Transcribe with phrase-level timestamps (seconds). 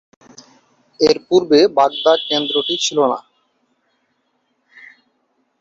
[0.99, 3.19] এর পূর্বে বাগদা কেন্দ্রটি ছিল না।